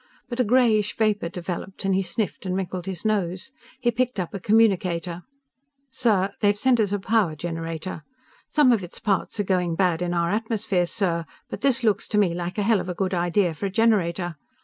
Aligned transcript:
But 0.29 0.39
a 0.39 0.43
grayish 0.43 0.97
vapor 0.97 1.29
developed 1.29 1.85
and 1.85 1.93
he 1.93 2.01
sniffed 2.01 2.47
and 2.47 2.55
wrinkled 2.55 2.87
his 2.87 3.05
nose. 3.05 3.51
He 3.79 3.91
picked 3.91 4.19
up 4.19 4.33
a 4.33 4.39
communicator. 4.39 5.21
"_Sir, 5.93 6.33
they've 6.39 6.57
sent 6.57 6.79
us 6.79 6.91
a 6.91 6.97
power 6.97 7.35
generator. 7.35 8.01
Some 8.47 8.71
of 8.71 8.83
its 8.83 8.99
parts 8.99 9.39
are 9.39 9.43
going 9.43 9.75
bad 9.75 10.01
in 10.01 10.15
our 10.15 10.31
atmosphere, 10.31 10.87
sir, 10.87 11.25
but 11.51 11.61
this 11.61 11.83
looks 11.83 12.07
to 12.07 12.17
me 12.17 12.33
like 12.33 12.57
a 12.57 12.63
hell 12.63 12.79
of 12.79 12.89
a 12.89 12.95
good 12.95 13.13
idea 13.13 13.53
for 13.53 13.67
a 13.67 13.71
generator! 13.71 14.37